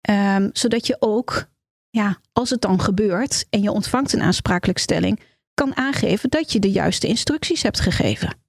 um, 0.09 0.49
zodat 0.53 0.87
je 0.87 0.97
ook, 0.99 1.47
ja, 1.89 2.17
als 2.33 2.49
het 2.49 2.61
dan 2.61 2.81
gebeurt 2.81 3.45
en 3.49 3.61
je 3.61 3.71
ontvangt 3.71 4.13
een 4.13 4.21
aansprakelijkstelling, 4.21 5.19
kan 5.53 5.75
aangeven 5.75 6.29
dat 6.29 6.51
je 6.51 6.59
de 6.59 6.71
juiste 6.71 7.07
instructies 7.07 7.61
hebt 7.61 7.79
gegeven. 7.79 8.45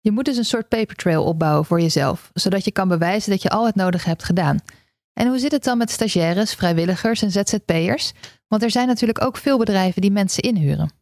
Je 0.00 0.10
moet 0.10 0.24
dus 0.24 0.36
een 0.36 0.44
soort 0.44 0.68
paper 0.68 0.96
trail 0.96 1.24
opbouwen 1.24 1.64
voor 1.64 1.80
jezelf, 1.80 2.30
zodat 2.34 2.64
je 2.64 2.72
kan 2.72 2.88
bewijzen 2.88 3.30
dat 3.30 3.42
je 3.42 3.50
al 3.50 3.66
het 3.66 3.74
nodige 3.74 4.08
hebt 4.08 4.24
gedaan. 4.24 4.58
En 5.12 5.26
hoe 5.26 5.38
zit 5.38 5.52
het 5.52 5.64
dan 5.64 5.78
met 5.78 5.90
stagiaires, 5.90 6.54
vrijwilligers 6.54 7.22
en 7.22 7.30
ZZP'ers? 7.30 8.12
Want 8.48 8.62
er 8.62 8.70
zijn 8.70 8.86
natuurlijk 8.86 9.24
ook 9.24 9.36
veel 9.36 9.58
bedrijven 9.58 10.02
die 10.02 10.10
mensen 10.10 10.42
inhuren. 10.42 10.92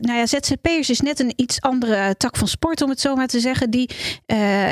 Nou 0.00 0.18
ja, 0.18 0.26
ZZP'ers 0.26 0.90
is 0.90 1.00
net 1.00 1.20
een 1.20 1.32
iets 1.36 1.60
andere 1.60 2.16
tak 2.16 2.36
van 2.36 2.48
sport, 2.48 2.82
om 2.82 2.88
het 2.88 3.00
zo 3.00 3.14
maar 3.14 3.26
te 3.26 3.40
zeggen. 3.40 3.70
Die, 3.70 3.90
uh, 4.26 4.70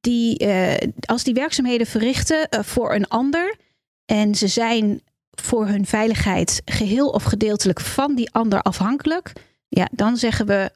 die 0.00 0.44
uh, 0.44 0.74
als 1.00 1.24
die 1.24 1.34
werkzaamheden 1.34 1.86
verrichten 1.86 2.48
voor 2.64 2.94
een 2.94 3.08
ander 3.08 3.56
en 4.04 4.34
ze 4.34 4.48
zijn 4.48 5.02
voor 5.30 5.66
hun 5.66 5.86
veiligheid 5.86 6.62
geheel 6.64 7.08
of 7.08 7.22
gedeeltelijk 7.22 7.80
van 7.80 8.14
die 8.14 8.30
ander 8.32 8.62
afhankelijk, 8.62 9.32
ja, 9.68 9.88
dan 9.92 10.16
zeggen 10.16 10.46
we 10.46 10.70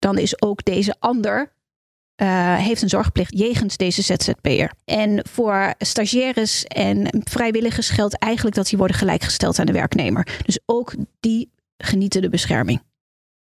dan 0.00 0.18
is 0.18 0.42
ook 0.42 0.64
deze 0.64 0.94
ander 0.98 1.52
uh, 2.22 2.56
heeft 2.56 2.82
een 2.82 2.88
zorgplicht 2.88 3.38
jegens 3.38 3.76
deze 3.76 4.02
ZZP'er. 4.02 4.72
En 4.84 5.26
voor 5.28 5.74
stagiaires 5.78 6.64
en 6.64 7.22
vrijwilligers 7.24 7.90
geldt 7.90 8.18
eigenlijk 8.18 8.56
dat 8.56 8.68
die 8.68 8.78
worden 8.78 8.96
gelijkgesteld 8.96 9.58
aan 9.58 9.66
de 9.66 9.72
werknemer. 9.72 10.40
Dus 10.44 10.60
ook 10.66 10.94
die 11.20 11.52
genieten 11.76 12.22
de 12.22 12.28
bescherming. 12.28 12.82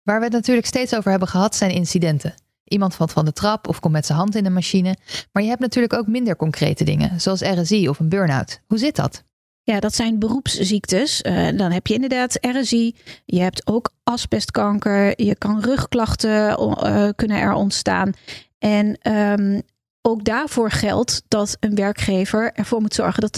Waar 0.02 0.18
we 0.18 0.24
het 0.24 0.32
natuurlijk 0.32 0.66
steeds 0.66 0.94
over 0.94 1.10
hebben 1.10 1.28
gehad 1.28 1.56
zijn 1.56 1.70
incidenten. 1.70 2.34
Iemand 2.64 2.94
valt 2.94 3.12
van 3.12 3.24
de 3.24 3.32
trap 3.32 3.68
of 3.68 3.80
komt 3.80 3.94
met 3.94 4.06
zijn 4.06 4.18
hand 4.18 4.34
in 4.34 4.44
de 4.44 4.50
machine. 4.50 4.96
Maar 5.32 5.42
je 5.42 5.48
hebt 5.48 5.60
natuurlijk 5.60 5.94
ook 5.94 6.06
minder 6.06 6.36
concrete 6.36 6.84
dingen, 6.84 7.20
zoals 7.20 7.40
RSI 7.40 7.88
of 7.88 7.98
een 7.98 8.08
burn-out. 8.08 8.60
Hoe 8.66 8.78
zit 8.78 8.96
dat? 8.96 9.24
Ja, 9.62 9.80
dat 9.80 9.94
zijn 9.94 10.18
beroepsziektes. 10.18 11.22
Uh, 11.22 11.48
dan 11.56 11.70
heb 11.70 11.86
je 11.86 11.94
inderdaad 11.94 12.38
RSI. 12.40 12.94
Je 13.24 13.40
hebt 13.40 13.66
ook 13.66 13.90
asbestkanker. 14.02 15.22
Je 15.22 15.34
kan 15.34 15.60
rugklachten 15.60 16.60
uh, 16.60 17.08
kunnen 17.16 17.40
er 17.40 17.52
ontstaan. 17.52 18.12
En 18.58 19.12
um, 19.12 19.62
ook 20.02 20.24
daarvoor 20.24 20.70
geldt 20.70 21.22
dat 21.28 21.56
een 21.60 21.74
werkgever 21.74 22.52
ervoor 22.52 22.80
moet 22.80 22.94
zorgen 22.94 23.20
dat 23.20 23.34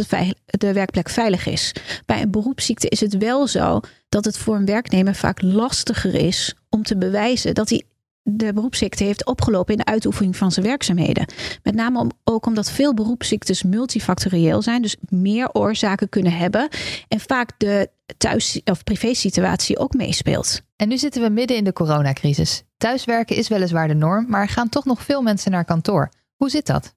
de, 0.47 0.73
werkplek 0.73 1.09
veilig 1.09 1.47
is. 1.47 1.75
Bij 2.07 2.23
een 2.23 2.31
beroepsziekte 2.31 2.89
is 2.89 3.01
het 3.01 3.17
wel 3.17 3.47
zo 3.47 3.81
dat 4.09 4.25
het 4.25 4.39
voor 4.39 4.57
een 4.57 4.65
werknemer 4.65 5.15
vaak 5.15 5.43
lastiger 5.43 6.15
is 6.15 6.55
om 6.69 6.83
te 6.83 6.99
bewijzen 6.99 7.55
dat 7.55 7.69
hij 7.69 7.83
de 8.23 8.53
beroepsziekte 8.53 9.05
heeft 9.05 9.27
opgelopen 9.27 9.73
in 9.73 9.79
de 9.79 9.91
uitoefening 9.91 10.37
van 10.37 10.53
zijn 10.53 10.67
werkzaamheden. 10.67 11.27
Met 11.63 11.75
name 11.75 11.99
om, 11.99 12.11
ook 12.25 12.47
omdat 12.47 12.71
veel 12.71 12.95
beroepsziektes 12.95 13.63
multifactorieel 13.63 14.63
zijn, 14.63 14.83
dus 14.83 14.97
meer 15.09 15.53
oorzaken 15.53 16.09
kunnen 16.09 16.33
hebben 16.33 16.69
en 17.09 17.21
vaak 17.21 17.51
de 17.59 17.91
thuis- 18.17 18.61
of 18.65 18.85
privésituatie 18.85 19.79
ook 19.79 19.95
meespeelt. 19.95 20.61
En 20.77 20.89
nu 20.89 20.99
zitten 20.99 21.23
we 21.23 21.29
midden 21.29 21.57
in 21.57 21.65
de 21.65 21.73
coronacrisis. 21.73 22.63
Thuiswerken 22.77 23.37
is 23.37 23.49
weliswaar 23.49 23.89
de 23.89 23.95
norm, 23.95 24.27
maar 24.29 24.41
er 24.41 24.49
gaan 24.49 24.69
toch 24.69 24.85
nog 24.85 25.03
veel 25.03 25.23
mensen 25.23 25.51
naar 25.51 25.65
kantoor. 25.65 26.11
Hoe 26.37 26.51
zit 26.51 26.67
dat? 26.67 26.95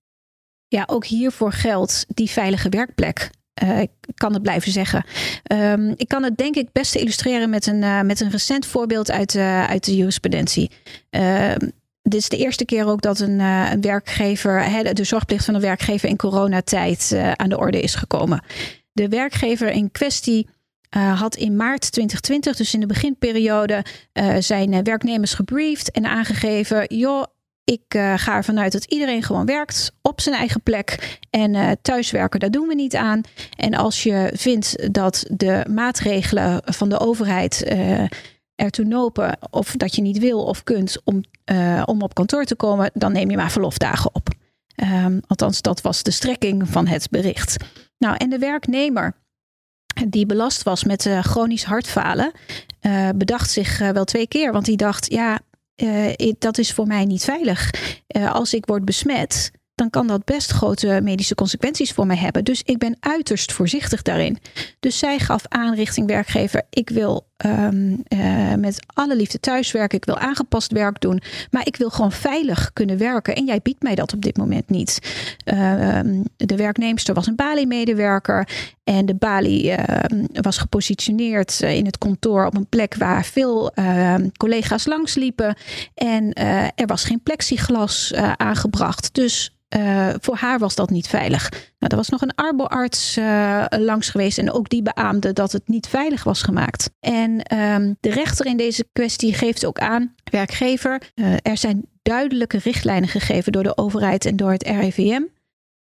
Ja, 0.68 0.84
ook 0.86 1.06
hiervoor 1.06 1.52
geldt 1.52 2.06
die 2.08 2.30
veilige 2.30 2.70
werkplek. 2.70 3.30
Uh, 3.64 3.82
ik 3.82 3.90
kan 4.16 4.34
het 4.34 4.42
blijven 4.42 4.72
zeggen. 4.72 5.06
Um, 5.52 5.94
ik 5.96 6.08
kan 6.08 6.24
het 6.24 6.38
denk 6.38 6.56
ik 6.56 6.72
best 6.72 6.96
illustreren 6.96 7.50
met 7.50 7.68
een, 7.68 7.82
uh, 7.82 8.02
met 8.02 8.20
een 8.20 8.30
recent 8.30 8.66
voorbeeld 8.66 9.12
uit, 9.12 9.34
uh, 9.34 9.66
uit 9.66 9.86
de 9.86 9.96
jurisprudentie. 9.96 10.72
Ehm, 11.10 11.70
dit 12.02 12.20
is 12.20 12.30
de 12.30 12.38
eerste 12.38 12.66
keer 12.66 12.88
ook 12.88 13.02
dat 13.02 13.20
een, 13.20 13.40
een 13.40 13.82
werkgever, 13.82 14.94
de 14.94 15.04
zorgplicht 15.04 15.46
van 15.46 15.56
een 15.56 15.62
werkgever 15.62 16.10
in 16.10 16.16
coronatijd 16.16 17.16
aan 17.36 17.50
de 17.50 17.58
orde 17.58 17.82
is 17.82 17.96
gekomen. 17.96 18.44
De 18.92 19.10
werkgever 19.10 19.70
in 19.70 19.92
kwestie 19.92 20.48
had 20.90 21.36
in 21.36 21.56
maart 21.56 21.92
2020, 21.92 22.56
dus 22.56 22.74
in 22.74 22.80
de 22.80 22.86
beginperiode, 22.86 23.86
zijn 24.40 24.84
werknemers 24.84 25.34
gebriefd 25.34 25.92
en 25.92 26.06
aangegeven: 26.06 26.96
joh, 26.96 27.24
ik 27.66 27.94
uh, 27.96 28.14
ga 28.18 28.36
ervan 28.36 28.60
uit 28.60 28.72
dat 28.72 28.84
iedereen 28.84 29.24
gewoon 29.24 29.46
werkt 29.46 29.92
op 30.02 30.22
zijn 30.22 30.36
eigen 30.36 30.62
plek. 30.62 31.20
En 31.30 31.54
uh, 31.54 31.72
thuiswerken, 31.82 32.40
daar 32.40 32.52
doen 32.52 32.68
we 32.68 32.76
niet 32.76 32.96
aan. 32.96 33.22
En 33.58 33.74
als 33.74 34.04
je 34.04 34.32
vindt 34.34 34.94
dat 34.94 35.26
de 35.32 35.66
maatregelen 35.70 36.62
van 36.66 36.90
de 36.90 37.00
overheid 37.00 37.66
uh, 37.72 38.04
ertoe 38.56 38.86
nopen, 38.86 39.38
of 39.50 39.72
dat 39.72 39.96
je 39.96 40.02
niet 40.02 40.20
wil 40.20 40.44
of 40.44 40.64
kunt 40.64 41.02
om, 41.04 41.24
om 41.86 42.02
op 42.02 42.14
kantoor 42.14 42.46
te 42.46 42.56
komen, 42.56 42.92
dan 42.94 43.12
neem 43.12 43.30
je 43.30 43.38
maar 43.38 43.52
verlofdagen 43.52 44.16
op. 44.16 44.30
Um, 45.06 45.22
althans, 45.28 45.62
dat 45.62 45.82
was 45.82 46.04
de 46.04 46.12
strekking 46.12 46.70
van 46.70 46.88
het 46.88 47.10
bericht. 47.10 47.64
Nou, 47.98 48.16
en 48.18 48.30
de 48.30 48.40
werknemer 48.40 49.16
die 50.08 50.26
belast 50.26 50.64
was 50.64 50.84
met 50.84 51.10
chronisch 51.22 51.64
hartfalen, 51.64 52.32
bedacht 53.16 53.50
zich 53.50 53.78
wel 53.78 54.04
twee 54.04 54.28
keer. 54.28 54.52
Want 54.52 54.66
die 54.66 54.78
dacht, 54.78 55.12
ja, 55.12 55.40
uh, 55.76 56.34
dat 56.40 56.58
is 56.58 56.72
voor 56.72 56.88
mij 56.88 57.06
niet 57.06 57.24
veilig. 57.24 57.72
Uh, 58.08 58.34
als 58.34 58.54
ik 58.54 58.66
word 58.66 58.86
besmet, 58.86 59.52
dan 59.76 59.90
kan 59.90 60.08
dat 60.08 60.26
best 60.26 60.52
grote 60.52 61.00
medische 61.04 61.36
consequenties 61.36 61.92
voor 61.92 62.06
mij 62.06 62.18
hebben. 62.18 62.44
Dus 62.44 62.62
ik 62.64 62.78
ben 62.78 62.98
uiterst 63.00 63.52
voorzichtig 63.52 64.02
daarin. 64.02 64.38
Dus 64.80 65.00
zij 65.00 65.20
gaf 65.20 65.46
aan 65.48 65.76
richting 65.76 66.08
werkgever: 66.08 66.62
ik 66.70 66.90
wil 66.90 67.28
um, 67.46 68.04
uh, 68.14 68.54
met 68.54 68.86
alle 68.94 69.16
liefde 69.16 69.40
thuiswerken, 69.40 69.98
ik 69.98 70.06
wil 70.06 70.18
aangepast 70.18 70.72
werk 70.72 71.02
doen, 71.02 71.22
maar 71.52 71.68
ik 71.68 71.76
wil 71.76 71.90
gewoon 71.90 72.12
veilig 72.12 72.74
kunnen 72.74 72.98
werken. 72.98 73.36
En 73.36 73.46
jij 73.46 73.60
biedt 73.64 73.84
mij 73.84 73.96
dat 73.96 74.14
op 74.14 74.22
dit 74.22 74.38
moment 74.38 74.70
niet. 74.70 75.00
Uh, 75.54 76.00
de 76.38 76.56
werknemster 76.56 77.14
was 77.14 77.28
een 77.28 77.36
Bali-medewerker 77.36 78.48
en 78.84 79.06
de 79.06 79.16
Bali 79.16 79.74
uh, 79.74 79.80
was 80.42 80.58
gepositioneerd 80.58 81.62
in 81.62 81.86
het 81.86 81.98
kantoor 81.98 82.46
op 82.46 82.56
een 82.56 82.70
plek 82.70 82.96
waar 82.96 83.26
veel 83.26 83.74
collega's 84.38 84.86
langs 84.86 85.16
liepen. 85.16 85.56
En 85.94 86.34
er 86.76 86.86
was 86.86 87.04
geen 87.04 87.24
plexiglas 87.24 88.14
aangebracht. 88.38 89.14
Dus 89.14 89.56
voor 90.20 90.36
haar 90.36 90.60
was 90.60 90.76
dat 90.76 90.90
niet 90.90 91.08
veilig. 91.08 91.74
Nou, 91.86 91.98
er 91.98 92.10
was 92.10 92.20
nog 92.20 92.30
een 92.30 92.46
arboarts 92.46 93.18
uh, 93.18 93.66
langs 93.70 94.10
geweest 94.10 94.38
en 94.38 94.52
ook 94.52 94.70
die 94.70 94.82
beaamde 94.82 95.34
dat 95.34 95.52
het 95.52 95.68
niet 95.68 95.88
veilig 95.88 96.24
was 96.24 96.42
gemaakt. 96.42 96.90
En 97.00 97.58
um, 97.58 97.98
de 98.00 98.10
rechter 98.10 98.46
in 98.46 98.58
deze 98.58 98.88
kwestie 98.92 99.34
geeft 99.34 99.66
ook 99.66 99.80
aan, 99.80 100.16
werkgever, 100.32 101.02
uh, 101.16 101.34
er 101.42 101.58
zijn 101.58 101.86
duidelijke 102.02 102.58
richtlijnen 102.58 103.10
gegeven 103.10 103.52
door 103.52 103.64
de 103.64 103.78
overheid 103.78 104.26
en 104.26 104.36
door 104.36 104.52
het 104.52 104.64
RIVM 104.64 105.22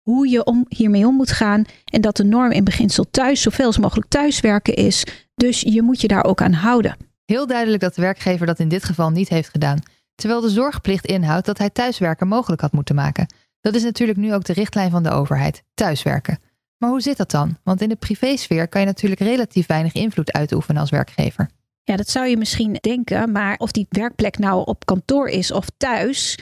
hoe 0.01 0.29
je 0.29 0.43
om, 0.43 0.65
hiermee 0.67 1.07
om 1.07 1.15
moet 1.15 1.31
gaan 1.31 1.65
en 1.85 2.01
dat 2.01 2.17
de 2.17 2.23
norm 2.23 2.51
in 2.51 2.63
beginsel 2.63 3.05
thuis 3.11 3.41
zoveel 3.41 3.65
als 3.65 3.77
mogelijk 3.77 4.09
thuiswerken 4.09 4.73
is. 4.73 5.03
Dus 5.35 5.61
je 5.61 5.81
moet 5.81 6.01
je 6.01 6.07
daar 6.07 6.23
ook 6.23 6.41
aan 6.41 6.53
houden. 6.53 6.97
Heel 7.25 7.47
duidelijk 7.47 7.81
dat 7.81 7.95
de 7.95 8.01
werkgever 8.01 8.45
dat 8.45 8.59
in 8.59 8.69
dit 8.69 8.83
geval 8.83 9.09
niet 9.09 9.29
heeft 9.29 9.49
gedaan, 9.49 9.79
terwijl 10.15 10.41
de 10.41 10.49
zorgplicht 10.49 11.05
inhoudt 11.05 11.45
dat 11.45 11.57
hij 11.57 11.69
thuiswerken 11.69 12.27
mogelijk 12.27 12.61
had 12.61 12.71
moeten 12.71 12.95
maken. 12.95 13.27
Dat 13.61 13.75
is 13.75 13.83
natuurlijk 13.83 14.17
nu 14.17 14.33
ook 14.33 14.43
de 14.43 14.53
richtlijn 14.53 14.91
van 14.91 15.03
de 15.03 15.11
overheid: 15.11 15.63
thuiswerken. 15.73 16.39
Maar 16.77 16.89
hoe 16.89 17.01
zit 17.01 17.17
dat 17.17 17.31
dan? 17.31 17.57
Want 17.63 17.81
in 17.81 17.89
de 17.89 17.95
privésfeer 17.95 18.67
kan 18.67 18.81
je 18.81 18.87
natuurlijk 18.87 19.21
relatief 19.21 19.67
weinig 19.67 19.93
invloed 19.93 20.31
uitoefenen 20.31 20.81
als 20.81 20.89
werkgever. 20.89 21.49
Ja, 21.83 21.95
dat 21.95 22.09
zou 22.09 22.27
je 22.27 22.37
misschien 22.37 22.77
denken, 22.79 23.31
maar 23.31 23.57
of 23.57 23.71
die 23.71 23.85
werkplek 23.89 24.37
nou 24.37 24.65
op 24.65 24.85
kantoor 24.85 25.27
is 25.27 25.51
of 25.51 25.65
thuis, 25.77 26.37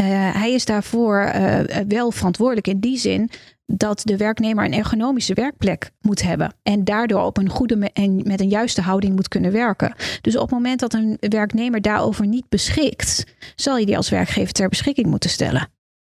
uh, 0.00 0.06
hij 0.34 0.52
is 0.52 0.64
daarvoor 0.64 1.32
uh, 1.34 1.60
wel 1.88 2.10
verantwoordelijk 2.10 2.66
in 2.66 2.80
die 2.80 2.98
zin 2.98 3.30
dat 3.66 4.00
de 4.04 4.16
werknemer 4.16 4.64
een 4.64 4.72
ergonomische 4.72 5.34
werkplek 5.34 5.90
moet 6.00 6.22
hebben 6.22 6.54
en 6.62 6.84
daardoor 6.84 7.22
op 7.22 7.36
een 7.36 7.48
goede 7.48 7.90
en 7.92 8.22
met 8.26 8.40
een 8.40 8.48
juiste 8.48 8.80
houding 8.80 9.14
moet 9.14 9.28
kunnen 9.28 9.52
werken. 9.52 9.94
Dus 10.20 10.36
op 10.36 10.42
het 10.42 10.50
moment 10.50 10.80
dat 10.80 10.94
een 10.94 11.16
werknemer 11.20 11.80
daarover 11.80 12.26
niet 12.26 12.48
beschikt, 12.48 13.24
zal 13.54 13.76
je 13.76 13.86
die 13.86 13.96
als 13.96 14.08
werkgever 14.08 14.52
ter 14.52 14.68
beschikking 14.68 15.06
moeten 15.06 15.30
stellen. 15.30 15.68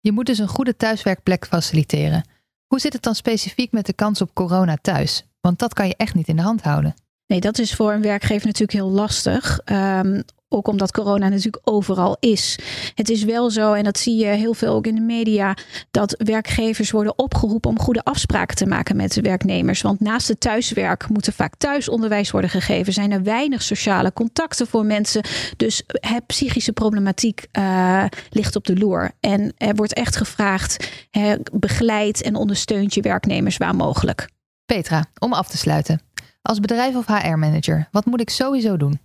Je 0.06 0.12
moet 0.12 0.26
dus 0.26 0.38
een 0.38 0.48
goede 0.48 0.76
thuiswerkplek 0.76 1.46
faciliteren. 1.46 2.26
Hoe 2.68 2.80
zit 2.80 2.94
het 2.94 3.02
dan 3.02 3.16
specifiek 3.16 3.72
met 3.72 3.86
de 3.86 3.94
kans 3.94 4.22
op 4.22 4.34
corona 4.34 4.78
thuis? 4.82 5.24
Want 5.42 5.60
dat 5.60 5.74
kan 5.74 5.88
je 5.88 5.96
echt 5.96 6.16
niet 6.16 6.28
in 6.28 6.36
de 6.36 6.42
hand 6.42 6.62
houden. 6.62 6.96
Nee, 7.28 7.40
dat 7.40 7.60
is 7.60 7.74
voor 7.74 7.94
een 7.94 8.02
werkgever 8.02 8.46
natuurlijk 8.46 8.80
heel 8.80 8.92
lastig. 8.92 9.60
Um, 9.66 10.24
ook 10.50 10.68
omdat 10.68 10.92
corona 10.92 11.30
natuurlijk 11.30 11.70
overal 11.70 12.18
is. 12.20 12.60
Het 12.96 13.10
is 13.10 13.24
wel 13.24 13.50
zo, 13.50 13.74
en 13.74 13.84
dat 13.84 13.98
zie 13.98 14.16
je 14.16 14.26
heel 14.26 14.54
veel 14.54 14.74
ook 14.74 14.88
in 14.88 14.96
de 14.96 15.02
media, 15.02 15.58
dat 15.92 16.16
werkgevers 16.18 16.92
worden 16.92 17.18
opgeroepen 17.18 17.70
om 17.70 17.80
goede 17.80 18.04
afspraken 18.04 18.56
te 18.56 18.66
maken 18.66 18.96
met 18.96 19.14
de 19.14 19.22
werknemers. 19.22 19.82
Want 19.82 20.00
naast 20.00 20.28
het 20.28 20.40
thuiswerk 20.40 21.10
moet 21.10 21.28
er 21.28 21.34
vaak 21.34 21.56
thuisonderwijs 21.56 22.32
worden 22.32 22.50
gegeven. 22.50 22.94
Zijn 22.94 23.12
er 23.12 23.24
weinig 23.24 23.62
sociale 23.62 24.14
contacten 24.14 24.68
voor 24.68 24.86
mensen. 24.86 25.24
Dus 25.58 25.84
het 25.88 26.26
psychische 26.26 26.74
problematiek 26.74 27.48
uh, 27.54 28.06
ligt 28.30 28.56
op 28.56 28.66
de 28.66 28.78
loer. 28.78 29.12
En 29.20 29.54
er 29.58 29.76
wordt 29.76 29.94
echt 29.94 30.16
gevraagd: 30.16 30.90
he, 31.12 31.36
begeleid 31.52 32.22
en 32.22 32.36
ondersteunt 32.36 32.94
je 32.94 33.02
werknemers 33.02 33.58
waar 33.58 33.76
mogelijk. 33.76 34.30
Petra, 34.66 35.06
om 35.20 35.34
af 35.34 35.48
te 35.48 35.58
sluiten. 35.58 36.02
Als 36.46 36.60
bedrijf 36.60 36.96
of 36.96 37.06
HR-manager, 37.06 37.88
wat 37.92 38.06
moet 38.06 38.22
ik 38.22 38.30
sowieso 38.30 38.78
doen? 38.78 39.00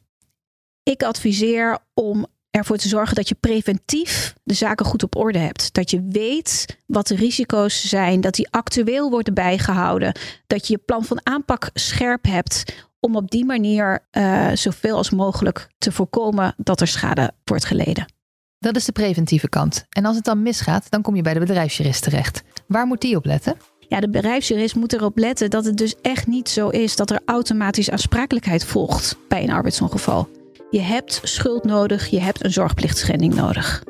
Ik 0.82 1.02
adviseer 1.02 1.78
om 1.94 2.26
ervoor 2.50 2.76
te 2.76 2.88
zorgen 2.88 3.14
dat 3.14 3.28
je 3.28 3.34
preventief 3.34 4.34
de 4.42 4.54
zaken 4.54 4.86
goed 4.86 5.02
op 5.02 5.16
orde 5.16 5.38
hebt. 5.38 5.74
Dat 5.74 5.90
je 5.90 6.06
weet 6.08 6.78
wat 6.86 7.06
de 7.06 7.14
risico's 7.14 7.88
zijn, 7.88 8.20
dat 8.20 8.34
die 8.34 8.50
actueel 8.50 9.10
worden 9.10 9.34
bijgehouden, 9.34 10.12
dat 10.46 10.66
je 10.66 10.72
je 10.72 10.82
plan 10.84 11.04
van 11.04 11.20
aanpak 11.22 11.70
scherp 11.74 12.24
hebt 12.24 12.86
om 13.00 13.16
op 13.16 13.30
die 13.30 13.44
manier 13.44 14.06
uh, 14.12 14.50
zoveel 14.54 14.96
als 14.96 15.10
mogelijk 15.10 15.68
te 15.78 15.92
voorkomen 15.92 16.54
dat 16.56 16.80
er 16.80 16.88
schade 16.88 17.32
wordt 17.44 17.64
geleden. 17.64 18.12
Dat 18.58 18.76
is 18.76 18.84
de 18.84 18.92
preventieve 18.92 19.48
kant. 19.48 19.86
En 19.88 20.04
als 20.04 20.16
het 20.16 20.24
dan 20.24 20.42
misgaat, 20.42 20.90
dan 20.90 21.02
kom 21.02 21.16
je 21.16 21.22
bij 21.22 21.34
de 21.34 21.40
bedrijfsjurist 21.40 22.02
terecht. 22.02 22.42
Waar 22.66 22.86
moet 22.86 23.00
die 23.00 23.16
op 23.16 23.24
letten? 23.24 23.56
Ja, 23.90 24.00
de 24.00 24.10
bedrijfsjurist 24.10 24.74
moet 24.74 24.92
erop 24.92 25.18
letten 25.18 25.50
dat 25.50 25.64
het 25.64 25.76
dus 25.76 25.94
echt 26.02 26.26
niet 26.26 26.48
zo 26.48 26.68
is 26.68 26.96
dat 26.96 27.10
er 27.10 27.20
automatisch 27.24 27.90
aansprakelijkheid 27.90 28.64
volgt 28.64 29.16
bij 29.28 29.42
een 29.42 29.50
arbeidsongeval. 29.50 30.28
Je 30.70 30.80
hebt 30.80 31.20
schuld 31.22 31.64
nodig, 31.64 32.06
je 32.06 32.20
hebt 32.20 32.44
een 32.44 32.52
zorgplichtschending 32.52 33.34
nodig. 33.34 33.82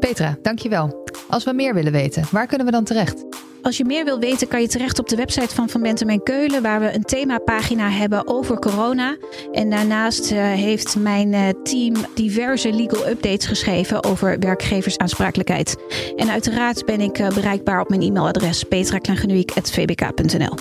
Petra, 0.00 0.38
dankjewel. 0.42 1.04
Als 1.28 1.44
we 1.44 1.52
meer 1.52 1.74
willen 1.74 1.92
weten, 1.92 2.24
waar 2.30 2.46
kunnen 2.46 2.66
we 2.66 2.72
dan 2.72 2.84
terecht? 2.84 3.24
Als 3.64 3.76
je 3.76 3.84
meer 3.84 4.04
wil 4.04 4.18
weten, 4.18 4.48
kan 4.48 4.60
je 4.60 4.68
terecht 4.68 4.98
op 4.98 5.08
de 5.08 5.16
website 5.16 5.54
van 5.54 5.68
Van 5.68 5.82
Bentem 5.82 6.08
en 6.08 6.22
Keulen, 6.22 6.62
waar 6.62 6.80
we 6.80 6.94
een 6.94 7.02
themapagina 7.02 7.88
hebben 7.88 8.28
over 8.28 8.58
corona. 8.58 9.16
En 9.52 9.70
daarnaast 9.70 10.32
uh, 10.32 10.38
heeft 10.38 10.96
mijn 10.96 11.32
uh, 11.32 11.48
team 11.62 11.94
diverse 12.14 12.72
legal 12.72 13.08
updates 13.08 13.46
geschreven 13.46 14.04
over 14.04 14.38
werkgeversaansprakelijkheid. 14.38 15.76
En 16.16 16.30
uiteraard 16.30 16.84
ben 16.84 17.00
ik 17.00 17.18
uh, 17.18 17.28
bereikbaar 17.28 17.80
op 17.80 17.88
mijn 17.88 18.02
e-mailadres 18.02 18.62
petraklangenuik.vbk.nl. 18.62 20.54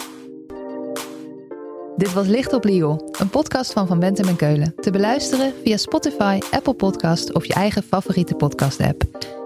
Dit 1.95 2.13
was 2.13 2.27
Licht 2.27 2.53
op 2.53 2.63
Legal, 2.63 3.10
een 3.19 3.29
podcast 3.29 3.74
van 3.74 3.88
Van 3.88 4.00
Bentem 4.00 4.27
en 4.27 4.36
Keulen. 4.36 4.75
Te 4.79 4.91
beluisteren 4.91 5.53
via 5.63 5.77
Spotify, 5.77 6.39
Apple 6.51 6.74
Podcast 6.74 7.33
of 7.33 7.45
je 7.45 7.53
eigen 7.53 7.83
favoriete 7.83 8.36
podcast-app. 8.36 9.03